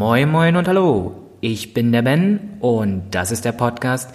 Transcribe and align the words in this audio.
Moin 0.00 0.30
Moin 0.30 0.56
und 0.56 0.66
Hallo, 0.66 1.14
ich 1.42 1.74
bin 1.74 1.92
der 1.92 2.00
Ben 2.00 2.56
und 2.60 3.10
das 3.10 3.30
ist 3.30 3.44
der 3.44 3.52
Podcast 3.52 4.08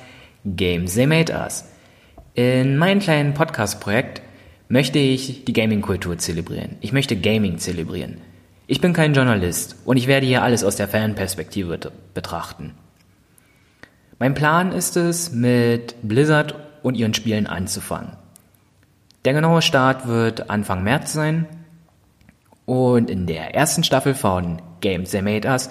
Games 0.43 0.95
They 0.95 1.05
Made 1.05 1.31
Us. 1.31 1.65
In 2.33 2.77
meinem 2.77 2.99
kleinen 2.99 3.35
Podcast-Projekt 3.35 4.23
möchte 4.67 4.97
ich 4.97 5.45
die 5.45 5.53
Gaming-Kultur 5.53 6.17
zelebrieren. 6.17 6.77
Ich 6.81 6.91
möchte 6.91 7.15
Gaming 7.15 7.59
zelebrieren. 7.59 8.17
Ich 8.65 8.81
bin 8.81 8.93
kein 8.93 9.13
Journalist 9.13 9.75
und 9.85 9.97
ich 9.97 10.07
werde 10.07 10.25
hier 10.25 10.41
alles 10.41 10.63
aus 10.63 10.75
der 10.75 10.87
Fanperspektive 10.87 11.77
betrachten. 12.15 12.73
Mein 14.17 14.33
Plan 14.33 14.71
ist 14.71 14.97
es, 14.97 15.33
mit 15.33 15.97
Blizzard 16.01 16.55
und 16.81 16.95
ihren 16.95 17.13
Spielen 17.13 17.45
anzufangen. 17.45 18.13
Der 19.23 19.33
genaue 19.33 19.61
Start 19.61 20.07
wird 20.07 20.49
Anfang 20.49 20.83
März 20.83 21.13
sein 21.13 21.45
und 22.65 23.11
in 23.11 23.27
der 23.27 23.53
ersten 23.53 23.83
Staffel 23.83 24.15
von 24.15 24.63
Games 24.81 25.11
They 25.11 25.21
Made 25.21 25.47
Us 25.47 25.69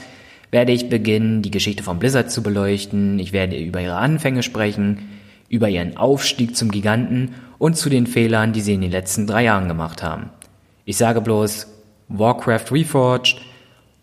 werde 0.51 0.73
ich 0.73 0.89
beginnen, 0.89 1.43
die 1.43 1.51
Geschichte 1.51 1.83
von 1.83 1.99
Blizzard 1.99 2.31
zu 2.31 2.43
beleuchten. 2.43 3.19
Ich 3.19 3.33
werde 3.33 3.57
über 3.59 3.81
ihre 3.81 3.97
Anfänge 3.97 4.43
sprechen, 4.43 5.09
über 5.49 5.69
ihren 5.69 5.97
Aufstieg 5.97 6.57
zum 6.57 6.71
Giganten 6.71 7.35
und 7.59 7.77
zu 7.77 7.91
den 7.91 8.07
Fehlern, 8.07 8.53
die 8.53 8.61
sie 8.61 8.75
in 8.75 8.81
den 8.81 8.93
letzten 8.93 9.27
drei 9.27 9.45
Jahren 9.45 9.69
gemacht 9.69 10.03
haben. 10.03 10.31
Ich 10.85 10.97
sage 10.97 11.21
bloß 11.21 11.67
Warcraft 12.09 12.71
Reforged 12.71 13.41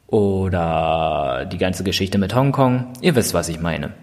oder 0.07 1.47
die 1.49 1.57
ganze 1.57 1.83
Geschichte 1.83 2.17
mit 2.17 2.35
Hongkong. 2.35 2.87
Ihr 3.01 3.15
wisst, 3.15 3.33
was 3.33 3.47
ich 3.47 3.61
meine. 3.61 3.93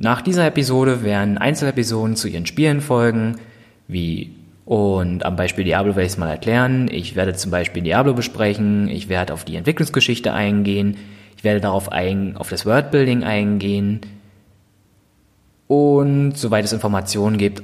Nach 0.00 0.22
dieser 0.22 0.46
Episode 0.46 1.02
werden 1.02 1.36
Einzelepisoden 1.38 2.16
zu 2.16 2.28
ihren 2.28 2.46
Spielen 2.46 2.80
folgen, 2.80 3.36
wie 3.88 4.37
und 4.68 5.24
am 5.24 5.34
Beispiel 5.34 5.64
Diablo 5.64 5.96
werde 5.96 6.04
ich 6.04 6.12
es 6.12 6.18
mal 6.18 6.28
erklären. 6.28 6.88
Ich 6.92 7.16
werde 7.16 7.32
zum 7.32 7.50
Beispiel 7.50 7.80
Diablo 7.80 8.12
besprechen, 8.12 8.88
ich 8.88 9.08
werde 9.08 9.32
auf 9.32 9.46
die 9.46 9.56
Entwicklungsgeschichte 9.56 10.34
eingehen, 10.34 10.98
ich 11.38 11.42
werde 11.42 11.62
darauf 11.62 11.90
ein, 11.90 12.36
auf 12.36 12.50
das 12.50 12.66
Wordbuilding 12.66 13.24
eingehen 13.24 14.02
und 15.68 16.36
soweit 16.36 16.66
es 16.66 16.74
Informationen 16.74 17.38
gibt, 17.38 17.62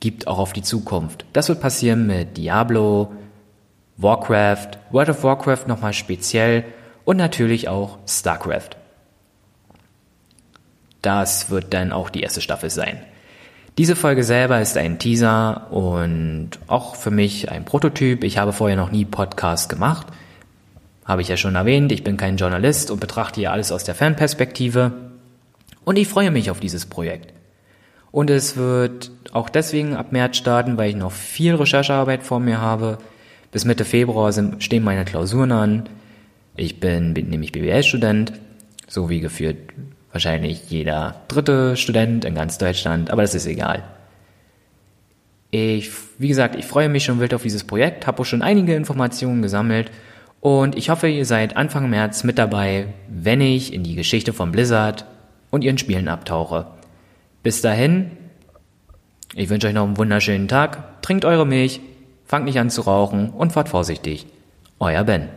gibt 0.00 0.26
auch 0.26 0.38
auf 0.38 0.52
die 0.52 0.60
Zukunft. 0.60 1.24
Das 1.32 1.48
wird 1.48 1.62
passieren 1.62 2.06
mit 2.06 2.36
Diablo, 2.36 3.10
Warcraft, 3.96 4.72
World 4.90 5.08
of 5.08 5.24
Warcraft 5.24 5.66
nochmal 5.66 5.94
speziell 5.94 6.64
und 7.06 7.16
natürlich 7.16 7.68
auch 7.70 7.96
StarCraft. 8.06 8.76
Das 11.00 11.48
wird 11.48 11.72
dann 11.72 11.90
auch 11.90 12.10
die 12.10 12.20
erste 12.20 12.42
Staffel 12.42 12.68
sein. 12.68 13.00
Diese 13.76 13.96
Folge 13.96 14.22
selber 14.22 14.60
ist 14.60 14.76
ein 14.76 15.00
Teaser 15.00 15.66
und 15.72 16.50
auch 16.68 16.94
für 16.94 17.10
mich 17.10 17.50
ein 17.50 17.64
Prototyp. 17.64 18.22
Ich 18.22 18.38
habe 18.38 18.52
vorher 18.52 18.76
noch 18.76 18.92
nie 18.92 19.04
Podcast 19.04 19.68
gemacht. 19.68 20.06
Habe 21.04 21.22
ich 21.22 21.28
ja 21.28 21.36
schon 21.36 21.56
erwähnt, 21.56 21.90
ich 21.90 22.04
bin 22.04 22.16
kein 22.16 22.36
Journalist 22.36 22.92
und 22.92 23.00
betrachte 23.00 23.40
hier 23.40 23.50
alles 23.50 23.72
aus 23.72 23.82
der 23.82 23.96
Fanperspektive. 23.96 24.92
Und 25.84 25.98
ich 25.98 26.06
freue 26.06 26.30
mich 26.30 26.52
auf 26.52 26.60
dieses 26.60 26.86
Projekt. 26.86 27.34
Und 28.12 28.30
es 28.30 28.56
wird 28.56 29.10
auch 29.32 29.48
deswegen 29.48 29.96
ab 29.96 30.12
März 30.12 30.36
starten, 30.36 30.76
weil 30.76 30.90
ich 30.90 30.96
noch 30.96 31.10
viel 31.10 31.56
Recherchearbeit 31.56 32.22
vor 32.22 32.38
mir 32.38 32.60
habe. 32.60 32.98
Bis 33.50 33.64
Mitte 33.64 33.84
Februar 33.84 34.32
stehen 34.60 34.84
meine 34.84 35.04
Klausuren 35.04 35.50
an. 35.50 35.88
Ich 36.56 36.78
bin, 36.78 37.12
bin 37.12 37.28
nämlich 37.28 37.50
BWL-Student, 37.50 38.34
so 38.86 39.10
wie 39.10 39.18
geführt 39.18 39.56
wahrscheinlich 40.14 40.70
jeder 40.70 41.16
dritte 41.28 41.76
Student 41.76 42.24
in 42.24 42.34
ganz 42.34 42.56
Deutschland, 42.56 43.10
aber 43.10 43.22
das 43.22 43.34
ist 43.34 43.46
egal. 43.46 43.82
Ich, 45.50 45.90
wie 46.18 46.28
gesagt, 46.28 46.54
ich 46.54 46.64
freue 46.64 46.88
mich 46.88 47.04
schon 47.04 47.20
wild 47.20 47.34
auf 47.34 47.42
dieses 47.42 47.64
Projekt, 47.64 48.06
habe 48.06 48.22
auch 48.22 48.24
schon 48.24 48.42
einige 48.42 48.74
Informationen 48.74 49.42
gesammelt 49.42 49.90
und 50.40 50.76
ich 50.76 50.88
hoffe, 50.88 51.08
ihr 51.08 51.26
seid 51.26 51.56
Anfang 51.56 51.90
März 51.90 52.22
mit 52.22 52.38
dabei, 52.38 52.86
wenn 53.08 53.40
ich 53.40 53.72
in 53.72 53.82
die 53.82 53.96
Geschichte 53.96 54.32
von 54.32 54.52
Blizzard 54.52 55.04
und 55.50 55.64
ihren 55.64 55.78
Spielen 55.78 56.08
abtauche. 56.08 56.66
Bis 57.42 57.60
dahin, 57.60 58.12
ich 59.34 59.48
wünsche 59.48 59.66
euch 59.66 59.74
noch 59.74 59.84
einen 59.84 59.96
wunderschönen 59.96 60.48
Tag, 60.48 61.02
trinkt 61.02 61.24
eure 61.24 61.46
Milch, 61.46 61.80
fangt 62.24 62.44
nicht 62.44 62.58
an 62.58 62.70
zu 62.70 62.82
rauchen 62.82 63.30
und 63.30 63.52
fahrt 63.52 63.68
vorsichtig. 63.68 64.26
Euer 64.78 65.02
Ben. 65.02 65.28